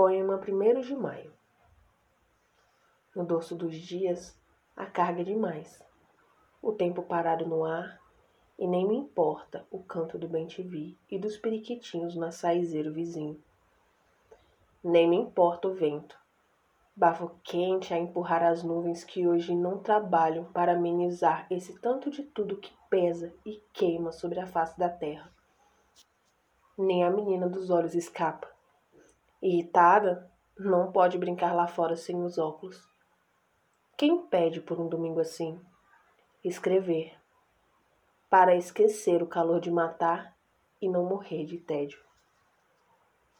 [0.00, 1.32] Poema 1 de Maio
[3.16, 4.40] No dorso dos dias,
[4.76, 5.82] a carga é demais.
[6.62, 8.00] O tempo parado no ar,
[8.56, 13.42] e nem me importa o canto do bem-te-vi e dos periquitinhos no açaizeiro vizinho.
[14.84, 16.16] Nem me importa o vento,
[16.94, 22.22] bafo quente a empurrar as nuvens que hoje não trabalham para amenizar esse tanto de
[22.22, 25.28] tudo que pesa e queima sobre a face da terra.
[26.78, 28.56] Nem a menina dos olhos escapa.
[29.40, 32.88] Irritada, não pode brincar lá fora sem os óculos.
[33.96, 35.60] Quem pede por um domingo assim?
[36.44, 37.16] Escrever.
[38.28, 40.36] Para esquecer o calor de matar
[40.80, 42.00] e não morrer de tédio.